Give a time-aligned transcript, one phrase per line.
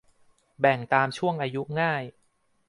[0.59, 2.03] แบ่งตามช่วงอายุง่าย